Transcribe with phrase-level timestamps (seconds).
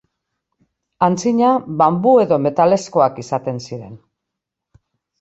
[1.07, 1.51] Antzina,
[1.83, 3.97] banbu edo metalezkoak izaten ziren.